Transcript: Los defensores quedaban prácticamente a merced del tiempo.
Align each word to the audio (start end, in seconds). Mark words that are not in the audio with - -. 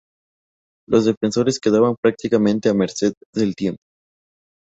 Los 0.89 1.05
defensores 1.05 1.59
quedaban 1.59 1.95
prácticamente 2.01 2.69
a 2.69 2.73
merced 2.73 3.13
del 3.35 3.53
tiempo. 3.53 3.83